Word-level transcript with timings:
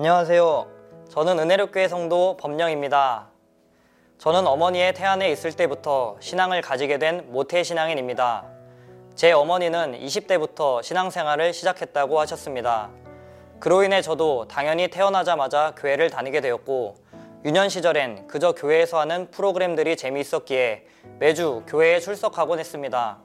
안녕하세요. 0.00 0.66
저는 1.10 1.38
은혜롭교회 1.40 1.86
성도 1.86 2.34
범령입니다. 2.38 3.28
저는 4.16 4.46
어머니의 4.46 4.94
태안에 4.94 5.30
있을 5.30 5.52
때부터 5.52 6.16
신앙을 6.20 6.62
가지게 6.62 6.96
된 6.96 7.30
모태 7.30 7.62
신앙인입니다. 7.62 8.46
제 9.14 9.32
어머니는 9.32 10.00
20대부터 10.00 10.82
신앙생활을 10.82 11.52
시작했다고 11.52 12.18
하셨습니다. 12.18 12.88
그로 13.58 13.82
인해 13.82 14.00
저도 14.00 14.48
당연히 14.48 14.88
태어나자마자 14.88 15.74
교회를 15.76 16.08
다니게 16.08 16.40
되었고 16.40 16.94
유년 17.44 17.68
시절엔 17.68 18.26
그저 18.26 18.52
교회에서 18.52 19.00
하는 19.00 19.30
프로그램들이 19.30 19.98
재미있었기에 19.98 20.86
매주 21.18 21.62
교회에 21.66 22.00
출석하곤 22.00 22.58
했습니다. 22.58 23.18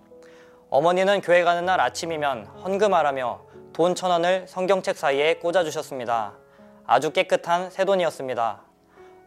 어머니는 0.70 1.22
교회 1.22 1.46
가는 1.46 1.64
날 1.64 1.80
아침이면 1.80 2.48
헌금하라며 2.66 3.46
돈 3.72 3.96
천 3.96 4.12
원을 4.12 4.46
성경책 4.50 4.98
사이에 4.98 5.36
꽂아주셨습니다. 5.36 6.44
아주 6.88 7.12
깨끗한 7.12 7.72
새 7.72 7.84
돈이었습니다. 7.84 8.62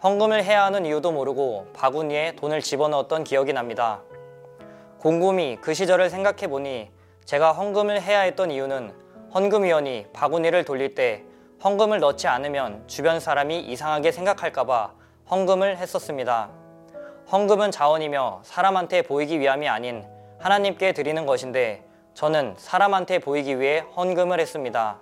헌금을 0.03 0.45
해야 0.45 0.65
하는 0.65 0.87
이유도 0.87 1.11
모르고 1.11 1.67
바구니에 1.75 2.37
돈을 2.37 2.61
집어넣었던 2.61 3.25
기억이 3.25 3.53
납니다. 3.53 4.01
곰곰이 5.01 5.59
그 5.61 5.75
시절을 5.75 6.09
생각해 6.09 6.47
보니 6.47 6.91
제가 7.25 7.53
헌금을 7.53 8.01
해야 8.01 8.21
했던 8.21 8.53
이유는 8.53 8.95
헌금위원이 9.35 10.07
바구니를 10.13 10.65
돌릴 10.65 10.95
때 10.95 11.25
헌금을 11.65 11.99
넣지 11.99 12.29
않으면 12.29 12.87
주변 12.87 13.19
사람이 13.19 13.59
이상하게 13.59 14.13
생각할까봐 14.13 14.93
헌금을 15.29 15.79
했었습니다. 15.79 16.51
헌금은 17.33 17.73
자원이며 17.73 18.43
사람한테 18.45 19.03
보이기 19.03 19.41
위함이 19.41 19.69
아닌 19.69 20.07
하나님께 20.39 20.93
드리는 20.93 21.27
것인데 21.27 21.85
저는 22.15 22.55
사람한테 22.57 23.19
보이기 23.19 23.59
위해 23.59 23.81
헌금을 23.97 24.39
했습니다. 24.39 25.01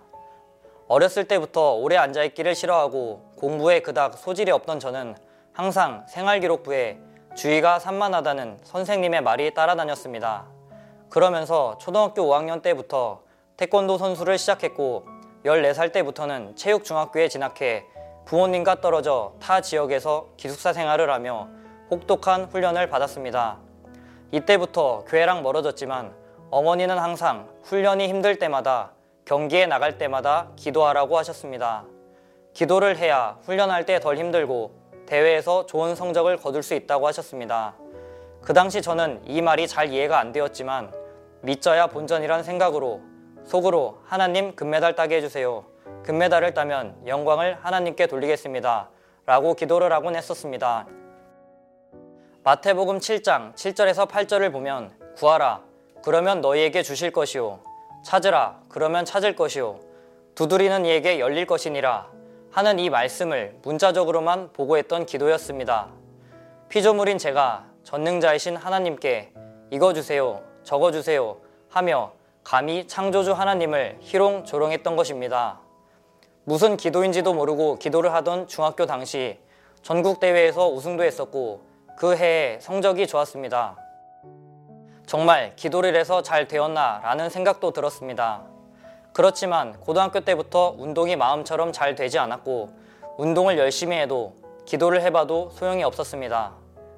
어렸을 0.89 1.25
때부터 1.25 1.75
오래 1.75 1.97
앉아있기를 1.97 2.55
싫어하고 2.55 3.33
공부에 3.37 3.81
그닥 3.81 4.17
소질이 4.17 4.53
없던 4.53 4.79
저는 4.79 5.17
항상 5.53 6.06
생활기록부에 6.09 6.98
주의가 7.34 7.78
산만하다는 7.78 8.61
선생님의 8.62 9.20
말이 9.23 9.53
따라다녔습니다. 9.53 10.47
그러면서 11.11 11.77
초등학교 11.78 12.23
5학년 12.23 12.62
때부터 12.62 13.23
태권도 13.56 13.98
선수를 13.98 14.39
시작했고 14.39 15.06
14살 15.45 15.93
때부터는 15.93 16.56
체육중학교에 16.56 17.28
진학해 17.28 17.84
부모님과 18.25 18.81
떨어져 18.81 19.34
타 19.41 19.61
지역에서 19.61 20.28
기숙사 20.37 20.73
생활을 20.73 21.11
하며 21.11 21.48
혹독한 21.91 22.47
훈련을 22.47 22.89
받았습니다. 22.89 23.59
이때부터 24.33 25.05
교회랑 25.06 25.43
멀어졌지만 25.43 26.15
어머니는 26.50 26.98
항상 26.98 27.48
훈련이 27.62 28.09
힘들 28.09 28.39
때마다 28.39 28.93
경기에 29.27 29.66
나갈 29.66 29.98
때마다 29.98 30.50
기도하라고 30.55 31.19
하셨습니다. 31.19 31.84
기도를 32.55 32.96
해야 32.96 33.38
훈련할 33.42 33.84
때 33.84 33.98
덜 33.98 34.19
힘들고 34.19 34.72
대회에서 35.06 35.66
좋은 35.66 35.96
성적을 35.96 36.36
거둘 36.36 36.62
수 36.62 36.74
있다고 36.74 37.08
하셨습니다. 37.08 37.74
그 38.41 38.54
당시 38.54 38.80
저는 38.80 39.20
이 39.24 39.42
말이 39.42 39.66
잘 39.66 39.92
이해가 39.92 40.20
안 40.20 40.30
되었지만 40.30 40.92
믿져야 41.42 41.88
본전이란 41.88 42.44
생각으로 42.44 43.00
속으로 43.44 43.98
하나님 44.04 44.54
금메달 44.54 44.94
따게 44.94 45.16
해주세요. 45.16 45.65
금메달을 46.04 46.54
따면 46.54 46.97
영광을 47.09 47.59
하나님께 47.60 48.06
돌리겠습니다. 48.06 48.91
라고 49.26 49.54
기도를 49.54 49.92
하곤 49.92 50.15
했었습니다. 50.15 50.86
마태복음 52.44 53.00
7장 53.00 53.54
7절에서 53.54 54.09
8절을 54.09 54.53
보면 54.53 54.92
구하라 55.16 55.62
그러면 56.04 56.41
너희에게 56.41 56.84
주실 56.84 57.10
것이요 57.10 57.66
찾으라 58.06 58.61
그러면 58.69 59.05
찾을 59.05 59.34
것이요 59.34 59.81
두드리는 60.37 60.84
이에게 60.84 61.19
열릴 61.19 61.44
것이니라 61.44 62.09
하는 62.53 62.78
이 62.78 62.89
말씀을 62.89 63.56
문자적으로만 63.62 64.53
보고했던 64.53 65.06
기도였습니다. 65.06 65.89
피조물인 66.69 67.19
제가 67.19 67.65
전능자이신 67.83 68.55
하나님께 68.55 69.33
이거 69.72 69.93
주세요 69.93 70.41
저거 70.62 70.93
주세요 70.93 71.39
하며 71.69 72.12
감히 72.45 72.87
창조주 72.87 73.33
하나님을 73.33 73.99
희롱조롱했던 74.03 74.95
것입니다. 74.95 75.59
무슨 76.45 76.77
기도인지도 76.77 77.34
모르고 77.34 77.81
기도를 77.81 78.15
하던 78.15 78.47
중학교 78.47 78.87
당시 78.87 79.41
전국대회에서 79.83 80.69
우승도 80.69 81.03
했었고 81.03 81.61
그 81.99 82.15
해에 82.15 82.61
성적이 82.61 83.09
좋았습니다. 83.09 83.85
정말 85.06 85.55
기도를 85.55 85.94
해서 85.94 86.21
잘 86.21 86.49
되었나 86.49 87.00
라는 87.05 87.31
생각도 87.31 87.71
들었습니다. 87.71 88.43
그렇지만 89.12 89.78
고등학교 89.78 90.21
때부터 90.21 90.75
운동이 90.77 91.15
마음처럼 91.15 91.72
잘 91.72 91.94
되지 91.94 92.19
않았고 92.19 92.69
운동을 93.16 93.56
열심히 93.56 93.97
해도 93.97 94.34
기도를 94.66 95.03
해봐도 95.03 95.50
소용이 95.50 95.84
없었습니다. 95.84 96.55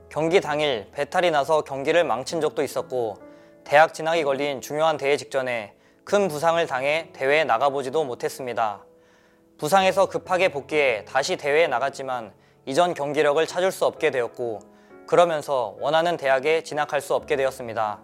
경기 0.08 0.40
당일 0.40 0.88
배탈이 0.92 1.30
나서 1.30 1.60
경기를 1.60 2.02
망친 2.02 2.40
적도 2.40 2.62
있었고 2.62 3.18
대학 3.62 3.92
진학이 3.92 4.24
걸린 4.24 4.62
중요한 4.62 4.96
대회 4.96 5.18
직전에 5.18 5.74
큰 6.04 6.28
부상을 6.28 6.66
당해 6.66 7.10
대회에 7.12 7.44
나가보지도 7.44 8.04
못했습니다. 8.04 8.80
부상에서 9.58 10.06
급하게 10.06 10.48
복귀해 10.48 11.04
다시 11.04 11.36
대회에 11.36 11.66
나갔지만 11.66 12.32
이전 12.64 12.94
경기력을 12.94 13.46
찾을 13.46 13.70
수 13.70 13.84
없게 13.84 14.10
되었고 14.10 14.77
그러면서 15.08 15.74
원하는 15.80 16.18
대학에 16.18 16.62
진학할 16.62 17.00
수 17.00 17.14
없게 17.14 17.34
되었습니다. 17.34 17.98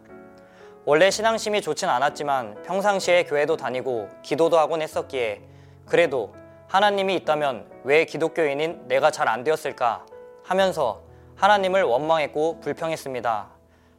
원래 0.87 1.11
신앙심이 1.11 1.61
좋진 1.61 1.89
않았지만 1.89 2.63
평상시에 2.63 3.25
교회도 3.25 3.59
다니고 3.59 4.09
기도도 4.23 4.59
하곤 4.59 4.81
했었기에 4.81 5.43
그래도 5.87 6.35
하나님이 6.67 7.15
있다면 7.17 7.67
왜 7.85 8.07
기독교인인 8.07 8.89
내가 8.89 9.11
잘 9.11 9.29
안 9.29 9.45
되었을까 9.45 10.07
하면서 10.45 11.03
하나님을 11.37 11.83
원망했고 11.83 12.61
불평했습니다. 12.61 13.49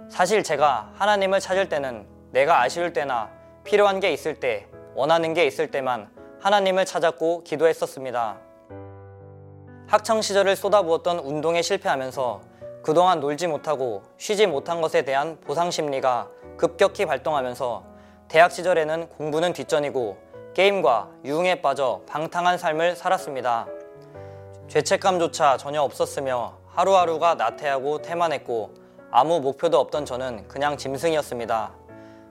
사실 0.09 0.41
제가 0.41 0.91
하나님을 0.95 1.39
찾을 1.39 1.69
때는 1.69 2.07
내가 2.31 2.61
아쉬울 2.61 2.91
때나 2.91 3.29
필요한 3.63 3.99
게 3.99 4.11
있을 4.13 4.39
때, 4.39 4.67
원하는 4.95 5.35
게 5.35 5.45
있을 5.45 5.69
때만 5.69 6.09
하나님을 6.41 6.85
찾았고 6.85 7.43
기도했었습니다. 7.43 8.37
학창 9.87 10.21
시절을 10.21 10.55
쏟아부었던 10.55 11.19
운동에 11.19 11.61
실패하면서 11.61 12.54
그동안 12.85 13.19
놀지 13.19 13.47
못하고 13.47 14.03
쉬지 14.19 14.45
못한 14.45 14.79
것에 14.79 15.01
대한 15.01 15.39
보상 15.41 15.71
심리가 15.71 16.27
급격히 16.55 17.07
발동하면서 17.07 17.83
대학 18.27 18.51
시절에는 18.51 19.09
공부는 19.09 19.53
뒷전이고 19.53 20.17
게임과 20.53 21.09
유흥에 21.25 21.63
빠져 21.63 22.01
방탕한 22.05 22.59
삶을 22.59 22.95
살았습니다. 22.95 23.65
죄책감조차 24.67 25.57
전혀 25.57 25.81
없었으며 25.81 26.59
하루하루가 26.67 27.33
나태하고 27.33 28.03
태만했고 28.03 28.75
아무 29.09 29.39
목표도 29.39 29.79
없던 29.79 30.05
저는 30.05 30.47
그냥 30.47 30.77
짐승이었습니다. 30.77 31.71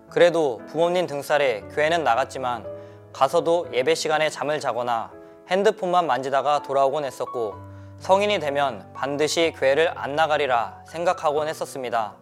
그래도 0.09 0.61
부모님 0.69 1.09
등살에 1.09 1.63
교회는 1.73 2.05
나갔지만 2.05 2.65
가서도 3.13 3.71
예배 3.73 3.97
시간에 3.97 4.31
잠을 4.31 4.61
자거나 4.61 5.11
핸드폰만 5.49 6.07
만지다가 6.07 6.63
돌아오곤 6.63 7.05
했었고 7.05 7.74
성인이 8.05 8.39
되면 8.39 8.87
반드시 8.93 9.55
교회를 9.57 9.91
안 9.97 10.15
나가리라 10.15 10.83
생각하곤 10.85 11.49
했었습니다. 11.49 12.13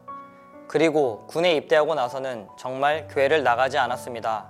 그리고 0.69 1.27
군에 1.27 1.57
입대하고 1.57 1.97
나서는 1.97 2.47
정말 2.57 3.09
교회를 3.09 3.43
나가지 3.43 3.79
않았습니다. 3.79 4.49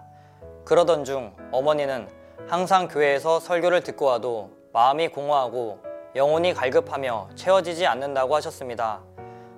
그러던 0.66 1.06
중 1.06 1.34
어머니는 1.50 2.06
항상 2.48 2.86
교회에서 2.86 3.40
설교를 3.40 3.82
듣고 3.82 4.04
와도 4.04 4.50
마음이 4.74 5.08
공허하고 5.08 5.78
영혼이 6.14 6.52
갈급하며 6.52 7.30
채워지지 7.34 7.86
않는다고 7.86 8.36
하셨습니다. 8.36 9.00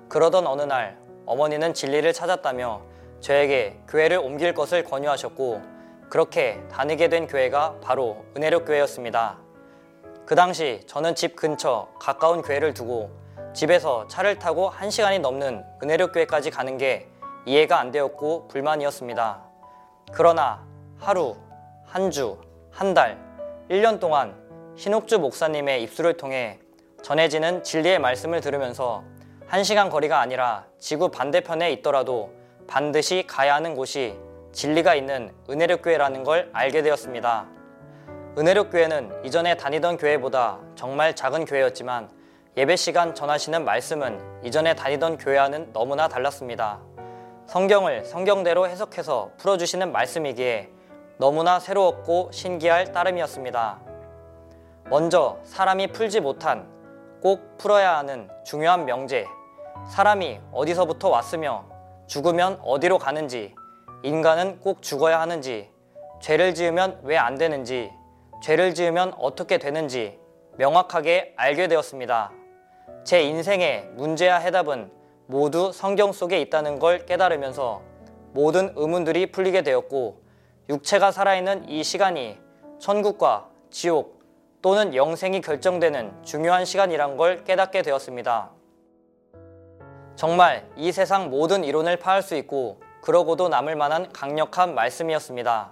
그러던 0.07 0.47
어느 0.47 0.61
날 0.61 0.97
어머니는 1.25 1.73
진리를 1.73 2.13
찾았다며 2.13 2.83
저에게 3.19 3.81
교회를 3.89 4.19
옮길 4.19 4.53
것을 4.53 4.85
권유하셨고 4.85 5.61
그렇게 6.09 6.63
다니게 6.71 7.09
된 7.09 7.27
교회가 7.27 7.81
바로 7.81 8.23
은혜력 8.37 8.63
교회였습니다. 8.63 9.44
그 10.25 10.33
당시 10.33 10.81
저는 10.87 11.13
집 11.13 11.35
근처 11.35 11.87
가까운 11.99 12.41
교회를 12.41 12.73
두고 12.73 13.11
집에서 13.53 14.07
차를 14.07 14.39
타고 14.39 14.71
1시간이 14.71 15.19
넘는 15.21 15.63
은혜력 15.83 16.13
교회까지 16.13 16.49
가는 16.49 16.77
게 16.79 17.07
이해가 17.45 17.79
안 17.79 17.91
되었고 17.91 18.47
불만이었습니다. 18.47 19.43
그러나 20.11 20.65
하루, 20.97 21.35
한 21.85 22.09
주, 22.09 22.39
한 22.71 22.95
달, 22.95 23.19
1년 23.69 23.99
동안 23.99 24.35
신옥주 24.75 25.19
목사님의 25.19 25.83
입술을 25.83 26.17
통해 26.17 26.59
전해지는 27.03 27.63
진리의 27.63 27.99
말씀을 27.99 28.41
들으면서 28.41 29.03
한시간 29.45 29.91
거리가 29.91 30.19
아니라 30.19 30.65
지구 30.79 31.09
반대편에 31.11 31.71
있더라도 31.73 32.33
반드시 32.67 33.25
가야 33.27 33.53
하는 33.53 33.75
곳이 33.75 34.17
진리가 34.53 34.95
있는 34.95 35.31
은혜력 35.47 35.83
교회라는 35.83 36.23
걸 36.23 36.49
알게 36.51 36.81
되었습니다. 36.81 37.54
은혜력 38.37 38.69
교회는 38.69 39.23
이전에 39.23 39.55
다니던 39.55 39.95
교회보다 39.95 40.59
정말 40.75 41.15
작은 41.15 41.45
교회였지만 41.45 42.09
예배 42.57 42.75
시간 42.75 43.15
전하시는 43.15 43.63
말씀은 43.63 44.43
이전에 44.43 44.75
다니던 44.75 45.19
교회와는 45.19 45.71
너무나 45.71 46.09
달랐습니다. 46.09 46.81
성경을 47.45 48.03
성경대로 48.03 48.67
해석해서 48.67 49.31
풀어주시는 49.37 49.89
말씀이기에 49.93 50.69
너무나 51.17 51.61
새로웠고 51.61 52.29
신기할 52.33 52.91
따름이었습니다. 52.91 53.79
먼저 54.89 55.37
사람이 55.45 55.93
풀지 55.93 56.19
못한 56.19 56.67
꼭 57.21 57.57
풀어야 57.57 57.97
하는 57.97 58.29
중요한 58.43 58.83
명제, 58.83 59.27
사람이 59.89 60.41
어디서부터 60.51 61.07
왔으며 61.07 61.63
죽으면 62.07 62.59
어디로 62.63 62.97
가는지, 62.97 63.55
인간은 64.03 64.59
꼭 64.59 64.81
죽어야 64.81 65.21
하는지, 65.21 65.71
죄를 66.19 66.53
지으면 66.53 66.99
왜 67.03 67.17
안 67.17 67.37
되는지, 67.37 67.91
죄를 68.45 68.75
지으면 68.75 69.11
어떻게 69.17 69.57
되는지 69.57 70.19
명확하게 70.57 71.33
알게 71.35 71.67
되었습니다. 71.67 72.31
제 73.03 73.23
인생의 73.23 73.89
문제와 73.95 74.37
해답은 74.37 74.91
모두 75.25 75.71
성경 75.71 76.11
속에 76.11 76.39
있다는 76.41 76.77
걸 76.77 77.07
깨달으면서 77.07 77.81
모든 78.33 78.71
의문들이 78.75 79.31
풀리게 79.31 79.63
되었고 79.63 80.21
육체가 80.69 81.11
살아있는 81.11 81.69
이 81.69 81.83
시간이 81.83 82.37
천국과 82.77 83.49
지옥 83.71 84.19
또는 84.61 84.93
영생이 84.93 85.41
결정되는 85.41 86.21
중요한 86.21 86.65
시간이란 86.65 87.17
걸 87.17 87.43
깨닫게 87.45 87.81
되었습니다. 87.81 88.51
정말 90.15 90.69
이 90.75 90.91
세상 90.91 91.31
모든 91.31 91.63
이론을 91.63 91.97
파할 91.97 92.21
수 92.21 92.35
있고 92.35 92.79
그러고도 93.01 93.49
남을 93.49 93.75
만한 93.75 94.11
강력한 94.13 94.75
말씀이었습니다. 94.75 95.71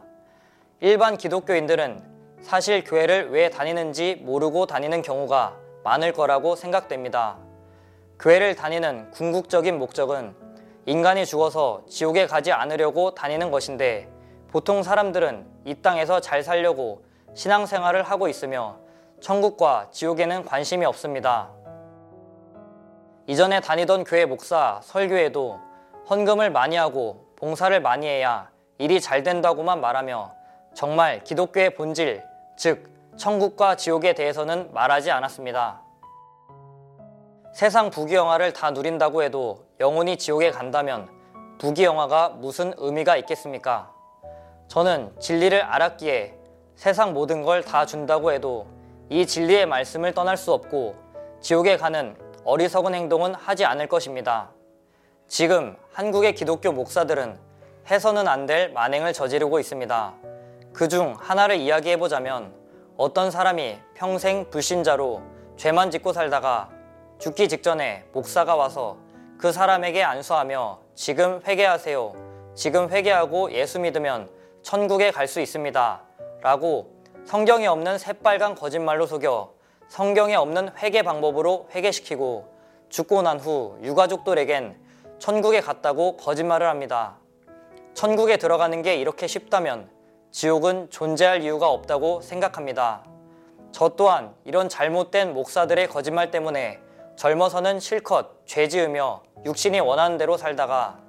일반 0.79 1.17
기독교인들은 1.17 2.12
사실 2.43 2.83
교회를 2.83 3.31
왜 3.31 3.49
다니는지 3.49 4.15
모르고 4.21 4.65
다니는 4.65 5.01
경우가 5.01 5.55
많을 5.85 6.11
거라고 6.11 6.57
생각됩니다. 6.57 7.37
교회를 8.19 8.55
다니는 8.55 9.11
궁극적인 9.11 9.79
목적은 9.79 10.35
인간이 10.85 11.25
죽어서 11.25 11.83
지옥에 11.87 12.27
가지 12.27 12.51
않으려고 12.51 13.15
다니는 13.15 13.49
것인데 13.49 14.09
보통 14.51 14.83
사람들은 14.83 15.47
이 15.63 15.75
땅에서 15.75 16.19
잘 16.19 16.43
살려고 16.43 17.05
신앙생활을 17.33 18.03
하고 18.03 18.27
있으며 18.27 18.75
천국과 19.21 19.87
지옥에는 19.91 20.43
관심이 20.43 20.85
없습니다. 20.85 21.49
이전에 23.25 23.61
다니던 23.61 24.03
교회 24.03 24.25
목사, 24.25 24.81
설교에도 24.83 25.61
헌금을 26.09 26.49
많이 26.49 26.75
하고 26.75 27.25
봉사를 27.37 27.79
많이 27.79 28.05
해야 28.05 28.51
일이 28.79 28.99
잘 28.99 29.23
된다고만 29.23 29.79
말하며 29.79 30.33
정말 30.73 31.23
기독교의 31.23 31.75
본질, 31.75 32.32
즉, 32.57 32.89
천국과 33.17 33.75
지옥에 33.75 34.13
대해서는 34.13 34.73
말하지 34.73 35.11
않았습니다. 35.11 35.81
세상 37.53 37.89
부귀영화를 37.91 38.53
다 38.53 38.71
누린다고 38.71 39.21
해도 39.23 39.65
영혼이 39.79 40.17
지옥에 40.17 40.49
간다면 40.51 41.07
부귀영화가 41.59 42.29
무슨 42.29 42.73
의미가 42.77 43.17
있겠습니까? 43.17 43.91
저는 44.67 45.13
진리를 45.19 45.61
알았기에 45.61 46.35
세상 46.75 47.13
모든 47.13 47.43
걸 47.43 47.61
다 47.63 47.85
준다고 47.85 48.31
해도 48.31 48.65
이 49.09 49.27
진리의 49.27 49.67
말씀을 49.67 50.13
떠날 50.13 50.37
수 50.37 50.51
없고 50.51 50.95
지옥에 51.41 51.77
가는 51.77 52.15
어리석은 52.45 52.95
행동은 52.95 53.35
하지 53.35 53.65
않을 53.65 53.87
것입니다. 53.87 54.49
지금 55.27 55.77
한국의 55.93 56.33
기독교 56.33 56.71
목사들은 56.71 57.37
해서는 57.91 58.27
안 58.27 58.47
될 58.47 58.71
만행을 58.73 59.13
저지르고 59.13 59.59
있습니다. 59.59 60.13
그 60.73 60.87
중 60.87 61.15
하나를 61.19 61.57
이야기해 61.57 61.97
보자면 61.97 62.53
어떤 62.97 63.31
사람이 63.31 63.77
평생 63.93 64.49
불신자로 64.49 65.21
죄만 65.55 65.91
짓고 65.91 66.13
살다가 66.13 66.69
죽기 67.19 67.47
직전에 67.47 68.05
목사가 68.11 68.55
와서 68.55 68.97
그 69.37 69.51
사람에게 69.51 70.03
안수하며 70.03 70.79
지금 70.95 71.41
회개하세요. 71.45 72.13
지금 72.55 72.89
회개하고 72.89 73.51
예수 73.51 73.79
믿으면 73.79 74.29
천국에 74.61 75.11
갈 75.11 75.27
수 75.27 75.41
있습니다. 75.41 76.01
라고 76.41 76.91
성경에 77.25 77.67
없는 77.67 77.97
새빨간 77.97 78.55
거짓말로 78.55 79.05
속여 79.05 79.53
성경에 79.87 80.35
없는 80.35 80.71
회개 80.77 81.03
방법으로 81.03 81.69
회개시키고 81.73 82.51
죽고 82.89 83.21
난 83.21 83.39
후 83.39 83.77
유가족들에겐 83.83 84.77
천국에 85.19 85.61
갔다고 85.61 86.17
거짓말을 86.17 86.67
합니다. 86.67 87.17
천국에 87.93 88.37
들어가는 88.37 88.81
게 88.81 88.95
이렇게 88.95 89.27
쉽다면 89.27 89.89
지옥은 90.33 90.89
존재할 90.89 91.43
이유가 91.43 91.69
없다고 91.69 92.21
생각합니다. 92.21 93.05
저 93.71 93.89
또한 93.89 94.33
이런 94.45 94.67
잘못된 94.67 95.31
목사들의 95.31 95.87
거짓말 95.89 96.31
때문에 96.31 96.79
젊어서는 97.15 97.79
실컷 97.79 98.43
죄 98.47 98.67
지으며 98.67 99.21
육신이 99.45 99.79
원하는 99.79 100.17
대로 100.17 100.35
살다가 100.35 100.99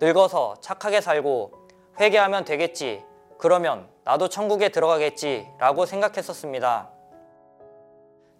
늙어서 0.00 0.54
착하게 0.62 1.02
살고 1.02 1.52
회개하면 2.00 2.46
되겠지. 2.46 3.04
그러면 3.36 3.86
나도 4.04 4.30
천국에 4.30 4.70
들어가겠지. 4.70 5.46
라고 5.58 5.84
생각했었습니다. 5.84 6.88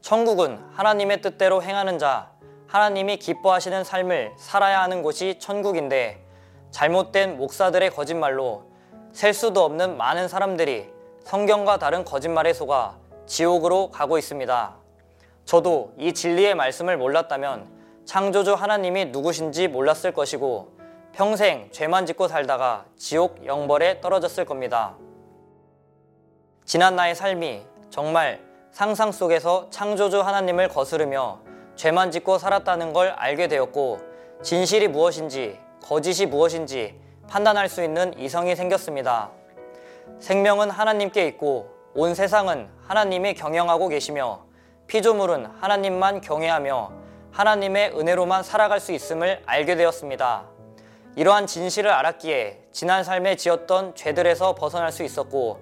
천국은 0.01 0.65
하나님의 0.73 1.21
뜻대로 1.21 1.63
행하는 1.63 1.99
자, 1.99 2.33
하나님이 2.67 3.19
기뻐하시는 3.19 3.85
삶을 3.85 4.33
살아야 4.39 4.81
하는 4.81 5.03
곳이 5.03 5.39
천국인데 5.39 6.25
잘못된 6.71 7.37
목사들의 7.37 7.91
거짓말로 7.91 8.70
셀 9.13 9.35
수도 9.35 9.65
없는 9.65 9.97
많은 9.97 10.29
사람들이 10.29 10.89
성경과 11.25 11.79
다른 11.79 12.05
거짓말에 12.05 12.53
속아 12.53 12.97
지옥으로 13.27 13.91
가고 13.91 14.19
있습니다. 14.19 14.75
저도 15.45 15.93
이 15.99 16.13
진리의 16.13 16.55
말씀을 16.55 16.97
몰랐다면 16.97 17.69
창조주 18.05 18.55
하나님이 18.55 19.07
누구신지 19.07 19.69
몰랐을 19.69 20.13
것이고 20.13 20.73
평생 21.13 21.69
죄만 21.73 22.07
짓고 22.07 22.29
살다가 22.29 22.85
지옥 22.97 23.45
영벌에 23.45 24.01
떨어졌을 24.01 24.45
겁니다. 24.45 24.97
지난 26.65 26.95
나의 26.95 27.15
삶이 27.15 27.63
정말 27.91 28.41
상상 28.71 29.11
속에서 29.11 29.69
창조주 29.71 30.21
하나님을 30.21 30.69
거스르며 30.69 31.41
죄만 31.75 32.13
짓고 32.13 32.39
살았다는 32.39 32.93
걸 32.93 33.09
알게 33.09 33.49
되었고 33.49 33.99
진실이 34.43 34.89
무엇인지 34.89 35.59
거짓이 35.83 36.27
무엇인지 36.27 36.95
판단할 37.31 37.69
수 37.69 37.83
있는 37.83 38.13
이성이 38.19 38.57
생겼습니다. 38.57 39.31
생명은 40.19 40.69
하나님께 40.69 41.29
있고 41.29 41.71
온 41.95 42.15
세상은 42.15 42.69
하나님이 42.83 43.35
경영하고 43.35 43.87
계시며 43.87 44.41
피조물은 44.89 45.47
하나님만 45.61 46.23
경외하며 46.23 46.91
하나님의 47.31 47.93
은혜로만 47.97 48.43
살아갈 48.43 48.81
수 48.81 48.91
있음을 48.91 49.45
알게 49.47 49.77
되었습니다. 49.77 50.43
이러한 51.15 51.47
진실을 51.47 51.93
알았기에 51.93 52.65
지난 52.73 53.05
삶에 53.05 53.37
지었던 53.37 53.95
죄들에서 53.95 54.57
벗어날 54.57 54.91
수 54.91 55.05
있었고 55.05 55.61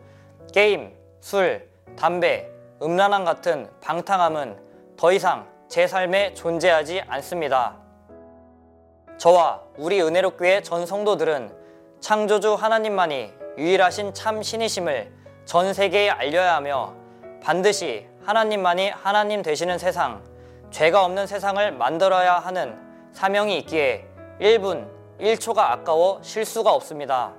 게임, 0.55 0.95
술, 1.21 1.69
담배, 1.97 2.49
음란함 2.81 3.27
같은 3.27 3.69
방탕함은 3.83 4.59
더 4.97 5.13
이상 5.13 5.47
제 5.69 5.87
삶에 5.87 6.33
존재하지 6.33 7.03
않습니다. 7.07 7.77
저와 9.19 9.63
우리 9.77 10.01
은혜롭교회 10.01 10.63
전 10.63 10.87
성도들은 10.87 11.58
창조주 12.01 12.55
하나님만이 12.55 13.33
유일하신 13.59 14.15
참 14.15 14.43
신이심을 14.43 15.13
전 15.45 15.75
세계에 15.75 16.11
알려야 16.11 16.55
하며 16.55 16.95
반드시 17.43 18.07
하나님만이 18.25 18.91
하나님 18.91 19.43
되시는 19.43 19.79
세상, 19.79 20.23
죄가 20.71 21.05
없는 21.05 21.27
세상을 21.27 21.73
만들어야 21.73 22.39
하는 22.39 22.79
사명이 23.13 23.59
있기에 23.59 24.07
1분, 24.41 24.89
1초가 25.19 25.59
아까워 25.59 26.21
실수가 26.23 26.73
없습니다. 26.73 27.33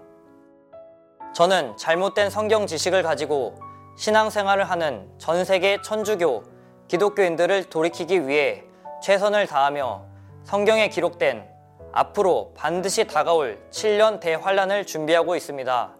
저는 1.33 1.77
잘못된 1.77 2.29
성경 2.29 2.67
지식을 2.67 3.03
가지고 3.03 3.55
신앙생활을 3.97 4.65
하는 4.69 5.09
전 5.17 5.45
세계 5.45 5.81
천주교, 5.81 6.43
기독교인들을 6.87 7.65
돌이키기 7.65 8.27
위해 8.27 8.63
최선을 9.03 9.47
다하며 9.47 10.03
성경에 10.43 10.89
기록된 10.89 11.58
앞으로 11.91 12.53
반드시 12.55 13.05
다가올 13.05 13.59
7년 13.71 14.19
대환란을 14.19 14.85
준비하고 14.85 15.35
있습니다. 15.35 15.95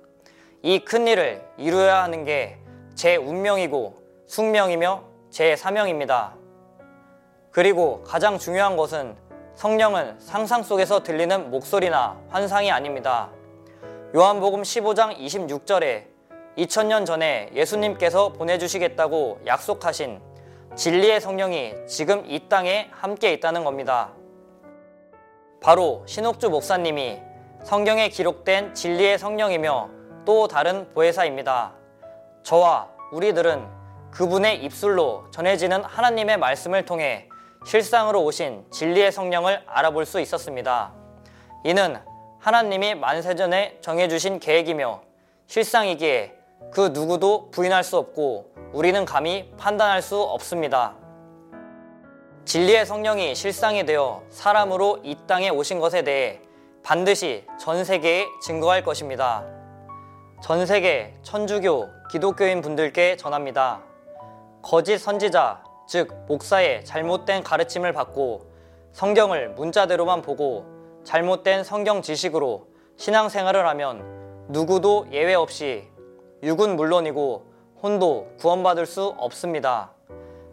이 0.63 0.79
큰 0.79 1.07
일을 1.07 1.41
이루어야 1.57 2.03
하는 2.03 2.23
게 2.25 2.59
제 2.99 3.15
운명이고 3.15 3.95
숙명이며 4.27 5.03
제 5.29 5.55
사명입니다. 5.55 6.35
그리고 7.49 8.03
가장 8.03 8.37
중요한 8.37 8.75
것은 8.75 9.15
성령은 9.55 10.19
상상 10.19 10.63
속에서 10.63 11.01
들리는 11.01 11.49
목소리나 11.49 12.19
환상이 12.27 12.69
아닙니다. 12.73 13.29
요한복음 14.13 14.63
15장 14.63 15.17
26절에 15.17 16.07
2000년 16.57 17.05
전에 17.05 17.51
예수님께서 17.53 18.33
보내주시겠다고 18.33 19.43
약속하신 19.45 20.19
진리의 20.75 21.21
성령이 21.21 21.73
지금 21.87 22.25
이 22.27 22.49
땅에 22.49 22.89
함께 22.91 23.31
있다는 23.31 23.63
겁니다. 23.63 24.11
바로 25.61 26.03
신옥주 26.05 26.49
목사님이 26.49 27.19
성경에 27.63 28.07
기록된 28.07 28.73
진리의 28.73 29.19
성령이며 29.19 29.89
또 30.25 30.47
다른 30.47 30.89
보혜사입니다. 30.93 31.73
저와 32.43 32.87
우리들은 33.11 33.67
그분의 34.11 34.63
입술로 34.63 35.25
전해지는 35.31 35.83
하나님의 35.83 36.37
말씀을 36.37 36.85
통해 36.85 37.27
실상으로 37.65 38.23
오신 38.23 38.67
진리의 38.71 39.11
성령을 39.11 39.63
알아볼 39.67 40.05
수 40.05 40.21
있었습니다. 40.21 40.93
이는 41.65 41.97
하나님이 42.39 42.95
만세전에 42.95 43.79
정해주신 43.81 44.39
계획이며 44.39 45.01
실상이기에 45.47 46.35
그 46.71 46.91
누구도 46.93 47.51
부인할 47.51 47.83
수 47.83 47.97
없고 47.97 48.53
우리는 48.71 49.03
감히 49.03 49.51
판단할 49.57 50.01
수 50.01 50.21
없습니다. 50.21 50.95
진리의 52.49 52.87
성령이 52.87 53.35
실상이 53.35 53.85
되어 53.85 54.23
사람으로 54.31 55.01
이 55.03 55.15
땅에 55.27 55.49
오신 55.49 55.79
것에 55.79 56.01
대해 56.01 56.41
반드시 56.81 57.45
전 57.59 57.85
세계에 57.85 58.25
증거할 58.41 58.83
것입니다. 58.83 59.45
전 60.41 60.65
세계 60.65 61.13
천주교, 61.21 61.87
기독교인 62.09 62.61
분들께 62.61 63.17
전합니다. 63.17 63.83
거짓 64.63 64.97
선지자, 64.97 65.63
즉 65.87 66.25
목사의 66.27 66.85
잘못된 66.85 67.43
가르침을 67.43 67.93
받고 67.93 68.51
성경을 68.93 69.49
문자대로만 69.49 70.23
보고 70.23 70.65
잘못된 71.03 71.63
성경 71.63 72.01
지식으로 72.01 72.65
신앙생활을 72.97 73.67
하면 73.67 74.47
누구도 74.47 75.05
예외 75.11 75.35
없이 75.35 75.87
육은 76.41 76.77
물론이고 76.77 77.45
혼도 77.83 78.27
구원받을 78.39 78.87
수 78.87 79.13
없습니다. 79.19 79.91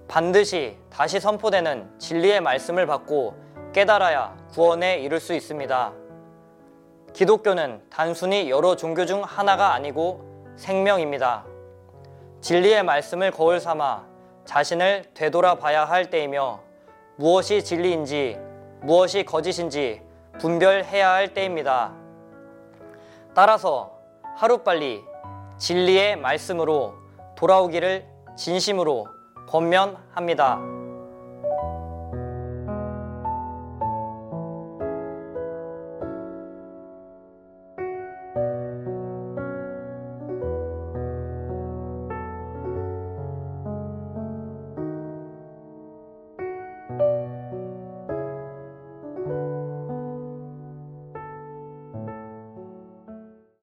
반드시 0.09 0.77
다시 0.89 1.21
선포되는 1.21 1.99
진리의 1.99 2.41
말씀을 2.41 2.87
받고 2.87 3.35
깨달아야 3.73 4.37
구원에 4.53 4.99
이를 5.01 5.21
수 5.21 5.35
있습니다. 5.35 5.93
기독교는 7.13 7.83
단순히 7.91 8.51
여러 8.51 8.77
종교 8.77 9.05
중 9.05 9.23
하나가 9.25 9.75
아니고 9.75 10.55
생명입니다. 10.57 11.45
진리의 12.41 12.83
말씀을 12.85 13.31
거울 13.31 13.59
삼아 13.59 14.07
자신을 14.45 15.07
되돌아봐야 15.15 15.85
할 15.85 16.09
때이며 16.09 16.61
무엇이 17.17 17.65
진리인지 17.65 18.39
무엇이 18.83 19.25
거짓인지 19.25 20.03
분별해야 20.39 21.11
할 21.11 21.35
때입니다. 21.35 21.93
따라서 23.35 23.99
하루빨리 24.37 25.03
진리의 25.59 26.17
말씀으로 26.17 26.95
돌아오기를 27.37 28.07
진심으로 28.37 29.15
권면합니다. 29.47 30.75